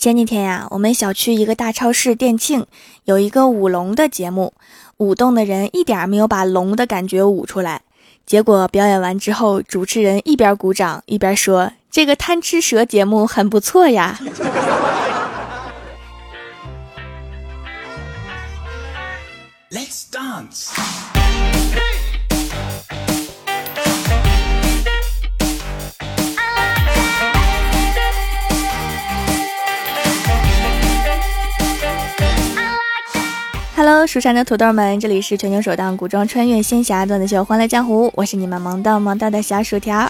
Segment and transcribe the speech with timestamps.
[0.00, 2.64] 前几天呀，我们小区一个大超市店庆，
[3.04, 4.54] 有一个舞龙的节目，
[4.96, 7.82] 舞动的人一点没有把龙的感觉舞出来。
[8.24, 14.18] 结果表演完之后，主持人一边鼓掌一边说：“这个贪吃蛇节目很不错呀。”
[19.70, 21.09] Let's dance.
[33.82, 40.06] Hello，蜀山的土豆们，这里是全球首档古装穿越仙侠段子秀《欢乐江湖》，我是你们萌到萌到的小薯条。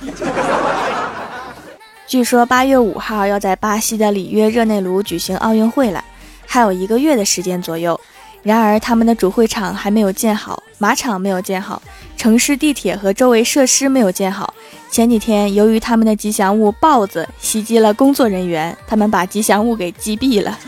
[2.05, 6.05] 据说八月五号要在巴西的里约热内卢举行奥运会了，
[6.45, 8.01] 还有一个月的时间左右。
[8.43, 11.81] 然而他们的主会场还没有建好，马场没有建好，
[12.17, 14.53] 城市地铁和周围设施没有建好。
[14.91, 20.59] 前几天由于他们的吉祥物豹子袭击了工作人员，他们把吉祥物给击毙了。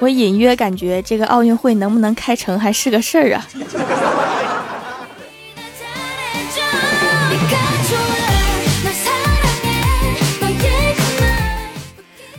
[0.00, 3.46] 我隐约感觉这个奥运会能不能开成还是个事儿啊！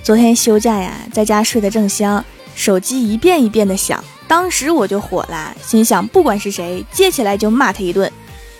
[0.02, 2.24] 昨天休假呀，在家睡得正香，
[2.56, 8.10] 手机一遍一遍的响，当时我就火了，心想不管是谁接起来就骂他一顿。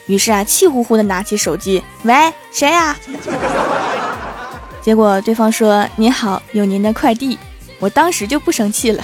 [0.08, 2.14] 于是啊，气呼呼的拿起手机，喂，
[2.52, 2.96] 谁呀？
[4.82, 7.38] 结果对方说：“您好，有您的快递。”
[7.80, 9.04] 我当时就不生气了。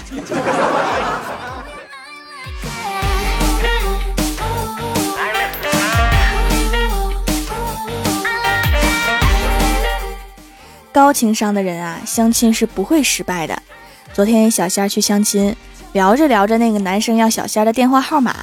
[10.92, 13.62] 高情商的人啊，相亲是不会失败的。
[14.14, 15.54] 昨天小仙儿去相亲，
[15.92, 18.34] 聊着聊着，那个男生要小仙儿的电话号码，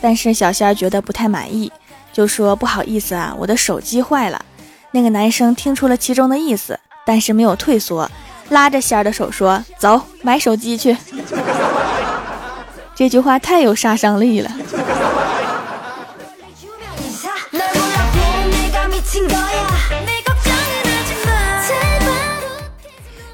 [0.00, 1.70] 但是小仙儿觉得不太满意，
[2.10, 4.42] 就说不好意思啊，我的手机坏了。
[4.92, 8.10] 那个男生听出了其中的意思，但是没有退缩。
[8.50, 10.96] 拉着仙儿的手说：“走，买手机去。
[12.94, 14.50] ”这句话太有杀伤力了。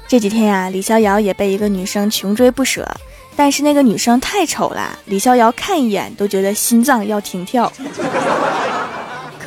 [0.07, 2.87] 这几天呀，李逍遥也被一个女生穷追不舍，
[3.35, 7.69] 但是那个女生太丑了，李逍遥看一眼都觉得心脏要停跳。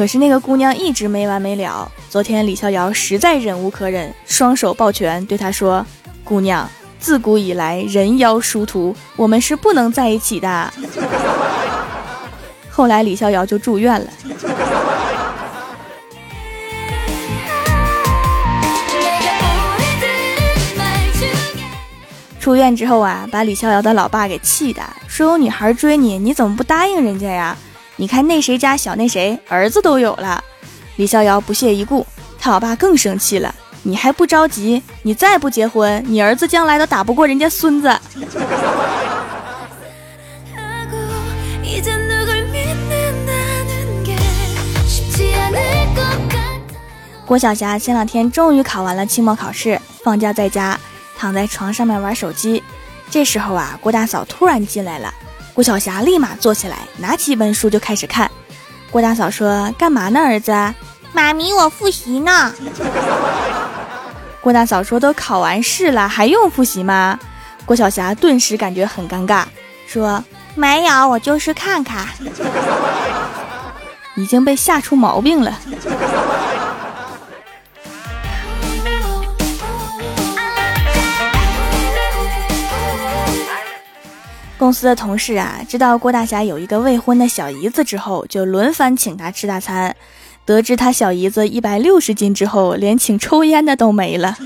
[0.00, 1.92] 可是那个姑娘一直没完没了。
[2.08, 5.84] 昨天李逍遥实在忍无可忍，双手抱拳对她说
[6.24, 6.66] ：“姑娘，
[6.98, 10.72] 自古以来人妖殊途，我们是不能在一起的。”
[12.72, 14.06] 后来李逍遥就住院了。
[22.40, 27.54] 出院之后啊，把李逍遥的老爸给气的，说有女孩追你，你怎么不答应人家呀？
[28.00, 30.42] 你看那谁家小那谁儿子都有了。
[30.96, 32.06] 李逍遥不屑一顾，
[32.38, 33.54] 他老爸更生气了。
[33.82, 34.82] 你还不着急？
[35.02, 37.94] 你再不结婚，你儿子将来都打不过人家孙子。
[47.26, 50.80] 郭晓霞前两天终于考完了期末考试，放假在家，
[51.18, 52.64] 躺在床上面玩手机。
[53.10, 55.12] 这时候啊，郭大嫂突然进来了，
[55.60, 58.30] 郭晓霞立马坐起来，拿起一本书就开始看。
[58.90, 60.50] 郭大嫂说：“干嘛呢，儿子？”
[61.12, 62.50] 妈咪，我复习呢。
[64.40, 67.18] 郭大嫂说：“都考完试了，还用复习吗？”
[67.66, 69.44] 郭晓霞顿时感觉很尴尬，
[69.86, 70.24] 说
[70.56, 72.08] ：“没有，我就是看看。”
[74.16, 75.58] 已经被吓出毛病了。
[84.60, 89.96] 公司的同事啊，知道郭大侠有一个未婚的小姨子之后，就轮番请他吃大餐。
[90.44, 94.36] 得知他小姨子一百六十斤之后，连请抽烟的都没了。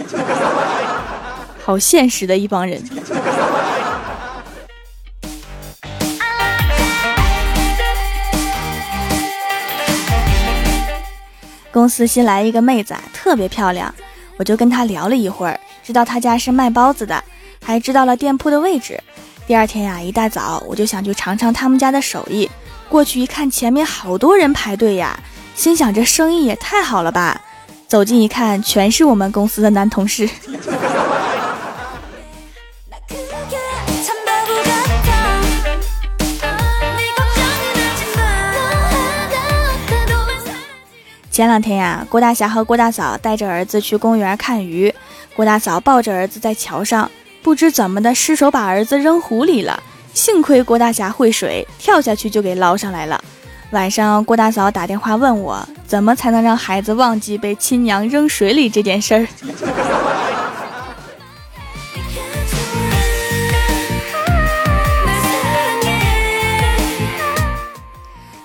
[1.65, 2.81] 好现实的一帮人。
[11.73, 13.93] 公司新来一个妹子啊，特别漂亮，
[14.37, 17.25] 我就跟她聊了一会儿，知道她家是卖包子的，
[17.65, 19.03] 还知道了店铺的位置。
[19.47, 22.51] 第二天呀，一大早我就想去尝尝他们家的手艺。
[22.89, 25.19] 过去一看，前面好多人排队呀。
[25.55, 27.41] 心想这生意也太好了吧！
[27.87, 30.29] 走近一看，全是我们公司的男同事。
[41.31, 44.93] 前两天呀，郭大侠和郭大嫂带着儿子去公园看鱼，
[45.37, 47.11] 郭大嫂抱着儿子在桥上，
[47.45, 49.81] 不知怎么的失手把儿子扔湖里了。
[50.15, 53.23] 幸亏郭大侠会水跳下去就给捞上来了。
[53.73, 59.29] 晚上郭大嫂打电话问我怎么才能让孩子忘记被亲娘扔水里这件事儿？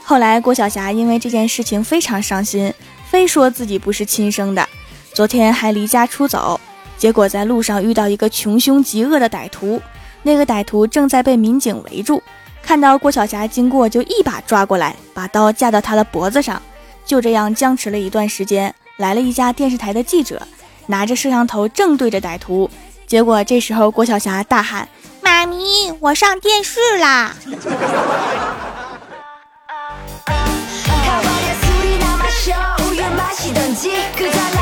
[0.04, 2.74] 后来郭晓霞因为这件事情非常伤心
[3.10, 4.68] 非说自己不是亲生的
[5.14, 6.60] 昨天还离家出走。
[7.00, 9.82] 结果在路上遇到一个穷凶极恶的歹徒，
[10.24, 12.22] 那个歹徒正在被民警围住，
[12.62, 16.62] 看到郭晓霞经过就一把抓过来，把刀架到他的脖子上。
[17.06, 20.42] 就这样僵持了一段时间，来了一家电视台的记者，
[20.88, 22.70] 拿着摄像头正对着歹徒。
[23.08, 24.90] 结果这时候郭晓霞大喊
[25.24, 25.58] ：“妈咪，
[26.02, 27.34] 我上电视啦！”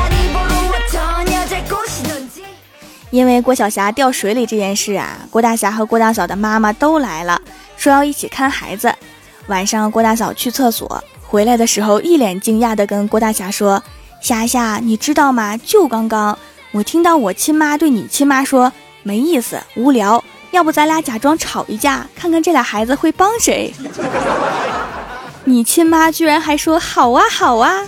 [3.10, 7.40] 因为郭晓霞掉水里这件事啊，郭大侠和郭大嫂的妈妈都来了，
[7.76, 8.94] 说要一起看孩子。
[9.46, 13.82] 晚上郭大嫂去厕所回来的时候，一脸惊讶地跟郭大侠说
[14.20, 15.56] ：“霞霞，你知道吗？
[15.56, 16.38] 就刚刚
[16.72, 18.70] 我听到我亲妈对你亲妈说，
[19.02, 23.72] 没意思，无聊，要不咱俩假装吵一架，看看这俩孩子会帮谁。”
[25.44, 27.82] 你亲妈居然还说好啊好啊！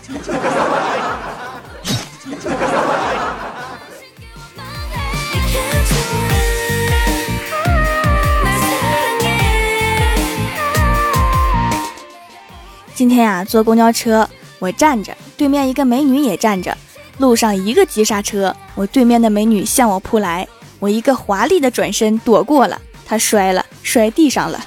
[13.00, 16.76] 今天呀，坐公交车，我站着，对面一个美女也站着，
[17.16, 20.46] 路上一个急刹车，我对面的美女向我扑来，
[20.78, 24.62] 我一个华丽的转身躲过了，她摔了，摔地上了。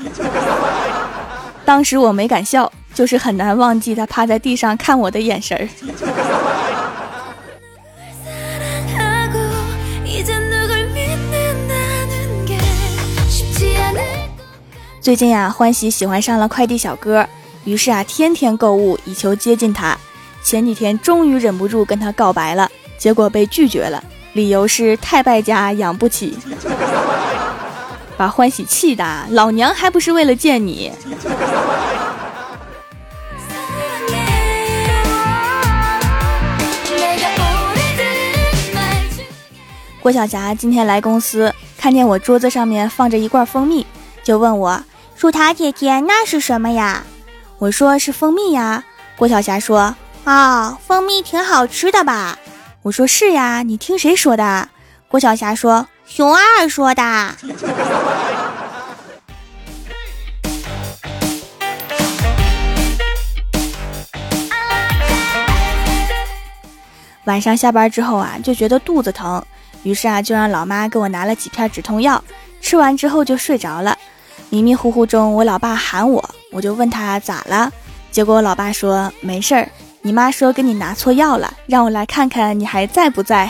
[1.64, 2.74] 当时我没敢笑。
[2.92, 5.70] 就是很难忘记他趴在地上看我的眼神儿。
[15.00, 17.28] 最近呀，欢喜喜欢上了快递小哥，
[17.66, 19.98] 于是啊，天天购物以求接近他。
[20.44, 26.38] 前几天终于忍不住跟他告白了，结果被拒绝了，理由是太败家养不起，
[28.18, 30.92] 把欢喜气的，老娘还不是为了见你。
[40.02, 43.88] 郭晓霞今天来公司，看见我桌子上面放着一罐蜂蜜，
[44.22, 44.84] 就问我
[45.16, 47.06] ：“薯塔姐姐，那是什么呀？”
[47.64, 48.84] 我说：“是蜂蜜呀。”
[49.16, 49.96] 郭晓霞说
[50.28, 52.38] ：“哦，蜂蜜挺好吃的吧？”
[52.84, 54.68] 我说：“是呀。”你听谁说的？
[55.08, 57.02] 郭晓霞说：“熊二说的。
[67.24, 69.42] ”晚上下班之后啊，就觉得肚子疼。
[69.84, 72.22] 于是啊，就让老妈给我拿了几片止痛药，
[72.60, 73.98] 吃完之后就睡着了。
[74.50, 77.72] 迷迷糊糊中，我老爸喊我，我就问他咋了。
[78.12, 79.68] 结果我老爸说没事儿，
[80.02, 83.50] 你妈说给你拿错药了，让我来看看你还在不在。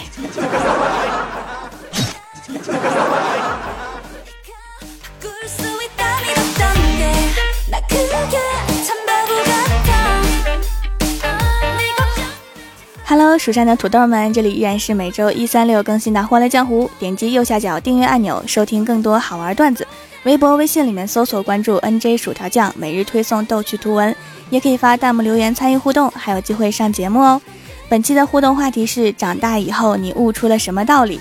[13.16, 16.88] Hello，蜀山的土豆们，这里依然是每周一、三、六更新的《欢乐江湖》。
[16.98, 19.86] 点击右下角订阅按钮，收听更多好玩段子。
[20.24, 24.16] 微博、微信里面搜索关注 “nj 薯条酱”，每日推送逗趣图文，
[24.50, 27.40] 也可以发弹幕留言参与互动，还有机会上节目哦。
[27.88, 31.20] 本期的互动话题是：长大以后你悟出了什么道理？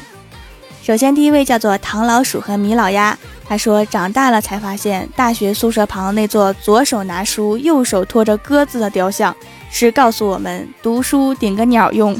[0.83, 9.37] 首先，第一位叫做唐老鼠和米老鸭，他说：长大了才发现，大学宿舍旁那座左手拿书、右手托着鸽子的雕像。
[9.75, 12.15] 是告诉我们读书顶个鸟用，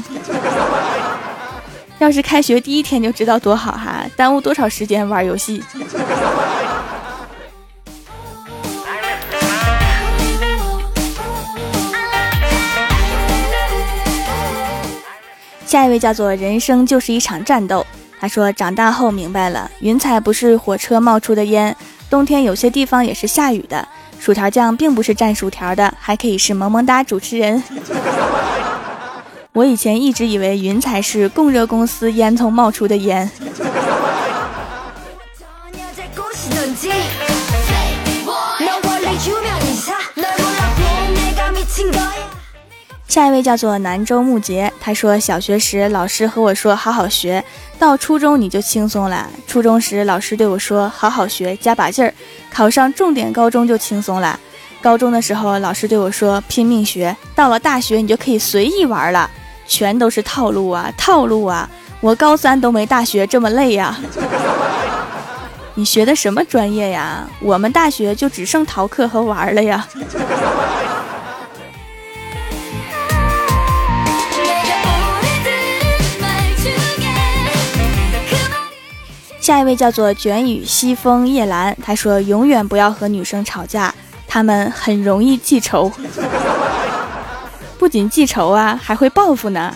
[1.99, 5.63] 要是开学第一天就知道多好哈，耽误多少时间玩游戏。
[15.65, 17.85] 下一位叫做人生就是一场战斗，
[18.19, 21.75] 他说长大后明白了，云彩不是火车冒出的烟，
[22.09, 23.87] 冬天有些地方也是下雨的。
[24.23, 27.61] 薯条酱并不是蘸薯条的，还可以是萌萌哒主持人。
[29.51, 33.29] 我以前一直以为云彩是供热公司烟囱冒出的烟。
[43.13, 47.45] 下一位叫做南州木杰，他说小学时老师和我说好好学，
[47.77, 49.29] 到初中你就轻松了。
[49.45, 52.11] 初中时老师对我说好好学，加把劲儿，
[52.51, 54.39] 考上重点高中就轻松了。
[54.81, 59.29] 高中的时候老师对我说拼命学，到了大学你就可以随意玩了。
[59.67, 61.69] 全都是套路啊，套路啊！
[62.01, 63.95] 我高三都没大学这么累呀。
[65.75, 67.27] 你学的什么专业呀？
[67.41, 69.87] 我们大学就只剩逃课和玩了呀。
[79.43, 83.93] 下一位叫做卷雨西风叶兰，他说：“永远不要和女生吵架，
[84.25, 85.91] 他们很容易记仇，
[87.77, 89.75] 不仅记仇啊，还会报复呢。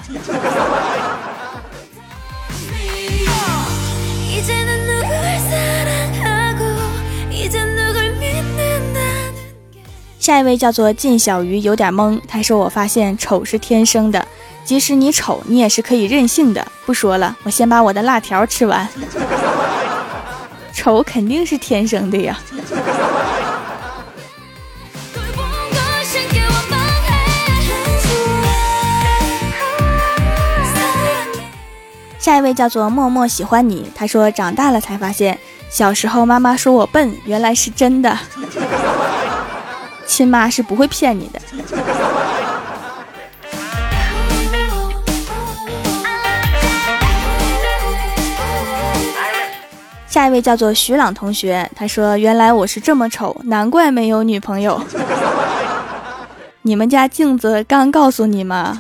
[10.18, 12.22] 下一位叫做靳小鱼，有点懵。
[12.26, 14.26] 他说：“我发现丑是天生的，
[14.64, 18.88] 即使你丑，你也是可以任性的。”不说了，我先把我的辣条吃完。
[20.88, 22.40] 丑肯定是天生的呀。
[32.18, 33.92] 下一位叫做默默喜欢你。
[33.94, 35.38] 他说：“长大了才发现，
[35.70, 38.18] 小时候妈妈说我笨，原来是真的。”
[40.08, 41.42] 亲妈是不会骗你的。
[50.18, 54.82] 下一位叫做徐朗同学，他说：“原来我是这么丑，难怪没有女朋友。
[56.64, 58.80] 你们家镜子刚告诉你吗？”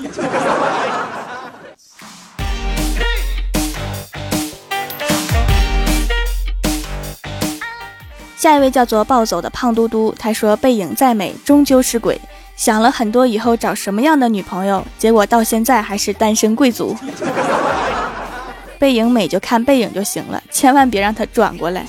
[8.35, 12.19] 下一位叫做暴走的胖嘟嘟，他说：“背影再美，终究是鬼。
[12.55, 16.97] 想了很多以后找什么样的女朋友，结果到现在还是单身贵族。
[18.79, 21.85] 背影美就看背影就行了，千万别让他转过来。”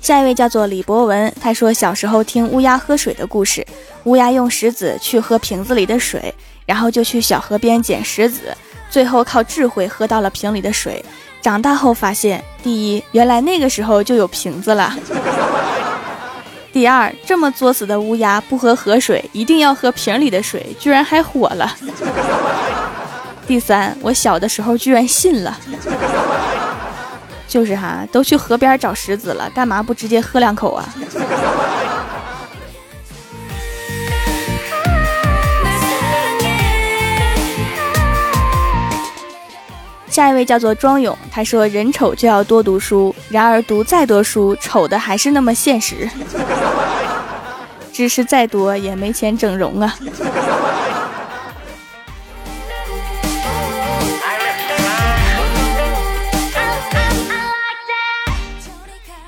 [0.00, 3.66] 下一位叫做李博文，他说：“小时候听乌鸦喝水的故事，
[4.04, 6.34] 乌鸦用石子去喝瓶子里的水。”
[6.66, 8.56] 然后就去小河边捡石子，
[8.88, 11.04] 最后靠智慧喝到了瓶里的水。
[11.42, 14.90] 长大后发现，第一，原来那个时候就有瓶子了；
[16.74, 21.70] 第二，这么作死的乌鸦不喝河水，一定要喝瓶里的水，居然还火了；
[23.46, 25.56] 第三，我小的时候居然信了。
[27.46, 30.84] 就是哈，都去河边找石子了，干嘛不直接喝两口啊？
[40.14, 46.08] 下一位叫做庄勇，他说：“人丑就要多读书，然而读再多书，丑的还是那么现实。
[47.92, 49.98] 知识再多也没钱整容啊。”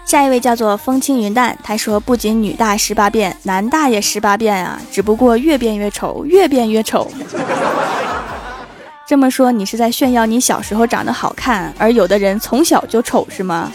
[0.05, 7.11] 下一位叫做风轻云淡，他说：“不仅女大十八变，男大也十八变啊，只不过越变越丑，越变越丑。”
[9.07, 13.73] 这么说，你是在炫耀你小时候长得好看，而有的人从小就丑，是吗？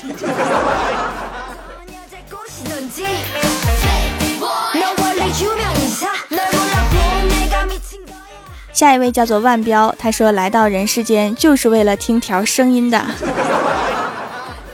[8.74, 13.02] 下一位叫做万彪，他说来到人世间就是为了听条声音的。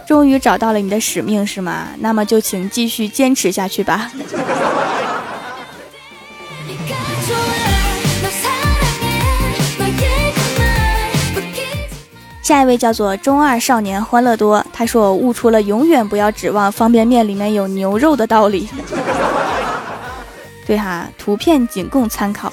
[0.07, 1.89] 终于找到了你的使命，是吗？
[1.99, 4.09] 那么就请继续坚持下去吧。
[12.47, 18.69] 下一位叫做中二少年欢乐多，他说我悟出了永远不要指望方便面里面有牛肉的道理。
[20.65, 22.49] 对哈，图片仅供参考。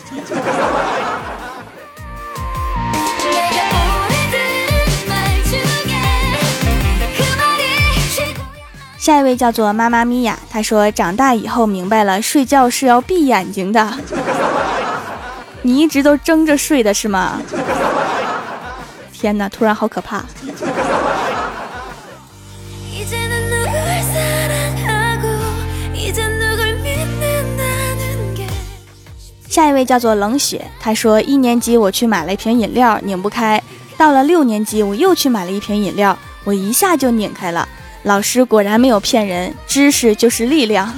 [8.98, 13.94] 下一位叫做妈妈咪呀，他说长大以后明白了，睡觉是要闭眼睛的。
[15.62, 17.40] 你一直都睁着睡的是吗？
[19.24, 19.48] 天哪！
[19.48, 20.22] 突然好可怕。
[29.48, 33.58] 下一位叫做冷血，他说一年级我去买了一瓶饮料，拧不开；
[33.96, 37.66] 到了六年级我又去买了一瓶饮料，我一下就拧开了。
[38.02, 40.92] 老师果然没有骗人，知识就是力量。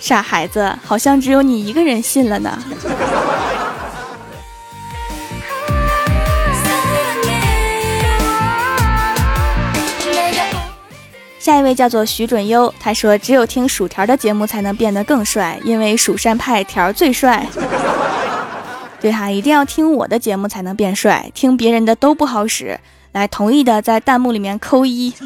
[0.00, 2.58] 傻孩子，好像只有你一个人信了呢。
[11.40, 17.46] 下一位叫做徐准优，他说：“只有听薯条的节目才能变得更帅，因为蜀山派条最帅。
[19.00, 22.78] ”对哈，一定要听我的节目才能变帅，听别人的都不好使。
[23.12, 25.14] 来，同意的在弹幕里面扣一。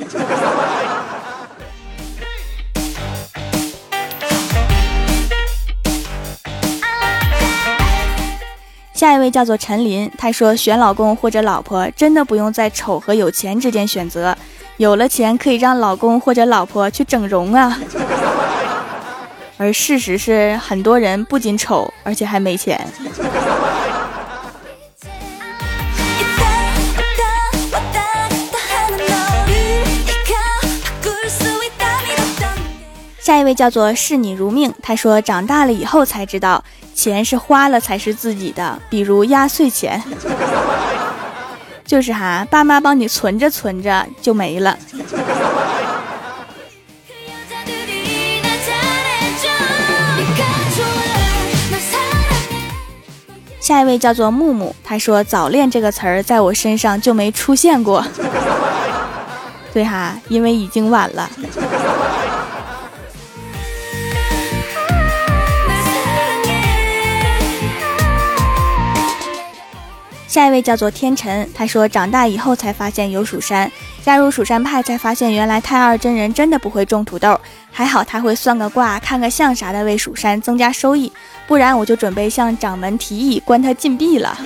[8.94, 14.38] 下一位叫做陈林，他说：“选老公或者老婆，真的不用在丑和有钱之间选择。”
[14.76, 17.78] 有了钱可以让老公或者老婆去整容啊。
[19.56, 22.80] 而事实是很多人不仅丑而且还没钱。
[33.20, 36.62] 下一位叫做视你如命他说长大了以后才知道
[36.94, 40.02] 钱是花了才是自己的比如压岁钱。
[41.86, 44.76] 就是哈，爸妈帮你存着存着就没了。
[53.60, 58.04] 下一位叫做木木，他说“早恋”这个词儿在我身上就没出现过。
[59.72, 61.30] 对哈，因为已经晚了。
[70.34, 73.70] 下一位叫做天辰，他说长大以后才发现有蜀山，
[74.02, 81.12] 加入蜀山派才发现原来太二真人真的不会种土豆，还好他会算个卦、看个相啥的为蜀山增加收益，
[81.46, 84.36] 不然我就准备向掌门提议关他禁闭了。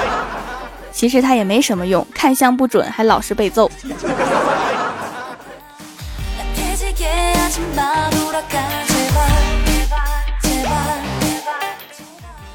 [0.90, 3.70] 其实他也没什么用，看相不准还老是被揍。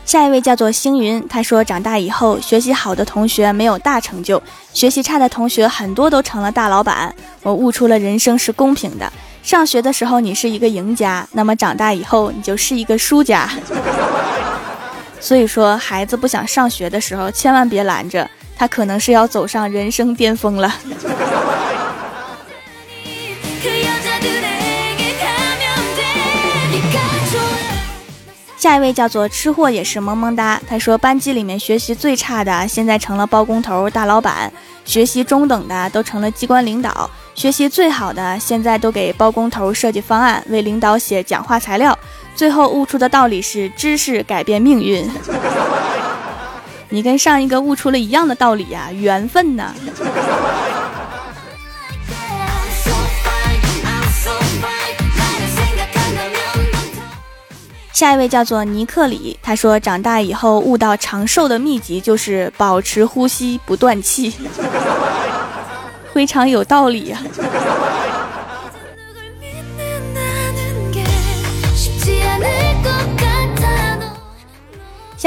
[0.07, 7.13] 下一位叫做星云，他说长大以后学习好的同学没有大成就，学习差的同学很多都成了大老板。
[7.43, 9.11] 我悟出了人生是公平的，
[9.43, 13.49] 上学的时候你是一个赢家，那么长大以后你就是一个输家。
[15.19, 20.73] 所以说，孩子不想上学的时候，千万别拦着他，可能是要走上人生巅峰了。
[28.67, 30.59] 下一位叫做吃货，也是萌萌哒。
[30.67, 34.51] 他说，班级里面学习最差的，现在成了包工头、大老板；
[34.83, 41.97] 学习中等的，都成了机关领导；学习最好的，现在都给包工头设计方案，为领导写讲话材料。
[42.35, 45.09] 最后悟出的道理是：知识改变命运。
[46.89, 49.73] 你跟上一个悟出了一样的道理呀，缘分呢？
[57.97, 64.31] 下一位叫做尼克里，他说长大以后悟到长寿的秘籍就是保持呼吸不断气，
[66.13, 67.19] 非常有道理呀。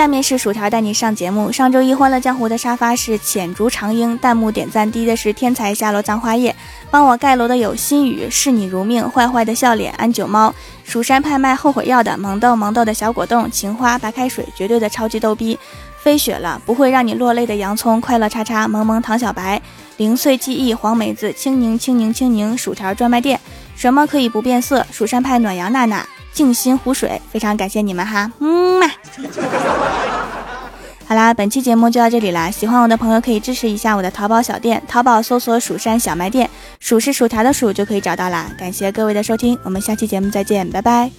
[0.00, 1.52] 下面是薯条带你上节目。
[1.52, 6.56] 上周一欢乐江湖的沙发是浅竹长英，弹幕点赞低的是天才下落葬花叶，
[6.90, 15.58] 帮我盖楼的有心雨，视你如命，坏坏的笑脸，安九猫，蜀山派卖后悔药的萌豆萌豆的小果冻，情花白开水，绝对的超级逗逼，
[16.02, 19.60] 飞雪了不会让你落泪的洋葱，快乐叉叉萌萌糖小白，
[19.98, 23.38] 零碎记忆黄梅子，青柠青柠青柠，薯条专卖店，
[23.76, 24.86] 什么可以不变色？
[24.90, 26.06] 蜀山派暖阳娜娜。
[26.32, 28.86] 静心湖水，非常感谢你们哈，嗯嘛。
[31.06, 38.46] 好啦，本期节目就到这里啦，喜欢我的朋友可以支持一下我的淘宝小店，淘宝搜索“蜀山小卖店”，蜀是薯条的蜀就可以找到啦。
[38.56, 41.10] 感谢各位的收听，我们下期节目再见，拜拜。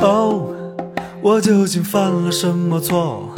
[0.00, 0.50] 哦
[1.22, 3.34] 我究竟犯了什么错？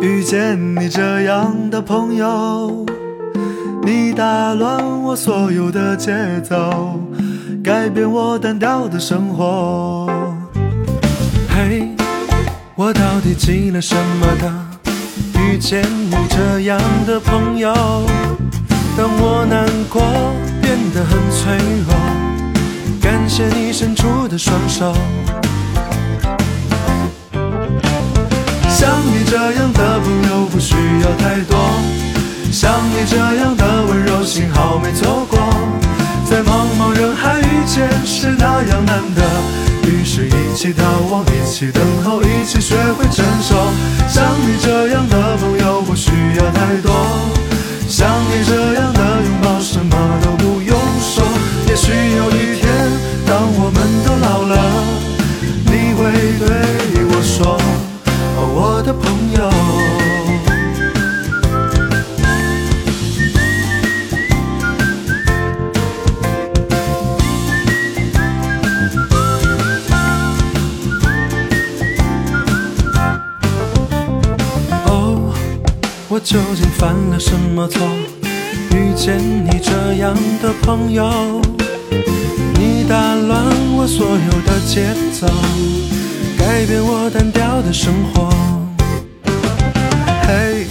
[0.00, 2.86] 遇见你这样的朋友，
[3.82, 7.00] 你打乱我所有的节奏，
[7.64, 10.08] 改变我单调的生活。
[11.48, 11.88] 嘿，
[12.76, 14.52] 我到底积了什么的？
[15.40, 17.74] 遇见你这样的朋友，
[18.96, 20.00] 当我难过
[20.62, 21.92] 变得很脆弱，
[23.00, 24.94] 感谢你伸出的双手。
[28.78, 31.58] 像你这样的朋友不需要太多，
[32.52, 35.36] 像你这样的温柔，幸好没错过。
[36.24, 39.22] 在茫茫人海遇见是那样难得，
[39.82, 43.56] 于是一起逃亡，一起等候，一起学会承受。
[44.06, 46.94] 像你这样的朋友不需要太多，
[47.88, 51.24] 像你这样的拥抱，什么都不用说。
[51.66, 52.30] 也许有
[76.78, 77.84] 犯了什么错？
[78.70, 81.42] 遇见你这样的朋友，
[82.54, 83.44] 你打乱
[83.76, 85.26] 我所有的节奏。
[86.38, 88.30] 改变我单调的生活。
[90.22, 90.68] 嘿，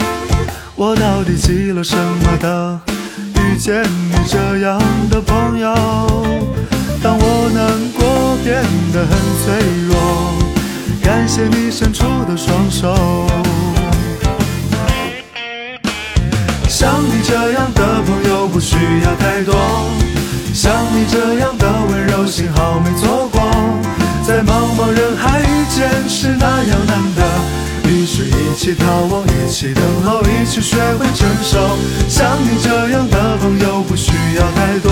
[0.78, 2.80] 我到底积了什么德？
[3.36, 4.80] 遇见你这样
[5.12, 5.76] 的朋友，
[7.04, 7.68] 当我难
[8.00, 9.12] 过变得很
[9.44, 10.34] 脆弱，
[11.04, 13.28] 感谢你伸出的双手。
[16.80, 19.56] 像你这样的朋友不需要太多，
[20.54, 23.42] 像你这样的温柔，幸好没错过。
[24.24, 31.58] 在茫茫人海遇见是那样难得，于是一起逃亡，一起等候，一起学会承受。
[32.08, 34.92] 像你这样的朋友不需要太多，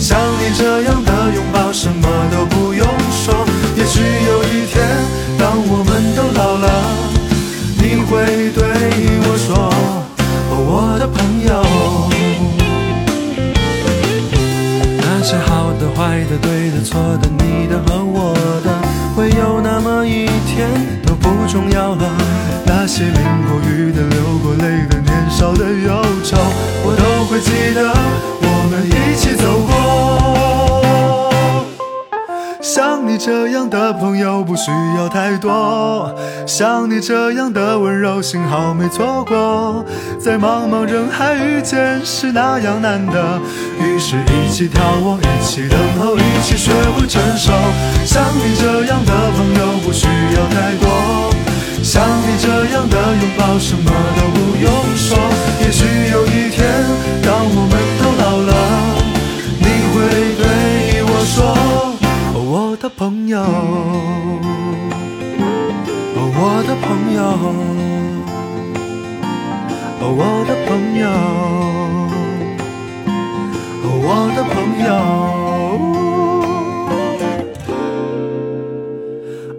[0.00, 3.44] 像你这样的拥抱什么都不用说。
[3.76, 4.82] 也许有一天，
[5.38, 6.82] 当我们都老了，
[7.76, 8.64] 你会对
[9.28, 9.70] 我说，
[16.28, 18.68] 的、对的、错的、你的和我的，
[19.16, 20.68] 会有那么一天
[21.06, 22.04] 都不重要了。
[22.66, 23.14] 那些淋
[23.48, 26.36] 过雨的、流过泪的、年少的忧愁，
[26.84, 27.90] 我都会记得，
[28.42, 29.87] 我们一起走过。
[33.08, 36.14] 你这样的朋友不需要太多，
[36.46, 39.82] 像你这样的温柔，幸好没错过。
[40.20, 43.40] 在茫茫人海遇见是那样难得，
[43.80, 47.50] 于是一起眺望，一起等候，一起学会承受。
[48.04, 51.32] 像你这样的朋友不需要太多，
[51.82, 55.16] 像你这样的拥抱，什么都不用说。
[55.62, 56.47] 也许有一
[63.28, 63.42] 朋友，
[66.16, 67.20] 哦，我的朋友，
[70.00, 71.04] 哦，我的朋友，
[73.84, 74.88] 哦，我的朋友，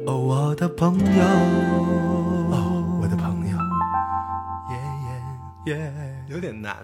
[0.07, 1.21] 哦，我的朋友，
[2.51, 2.57] 哦，
[2.99, 3.53] 我的朋友，
[4.71, 4.73] 耶
[5.65, 5.93] 耶耶，
[6.27, 6.75] 有点难。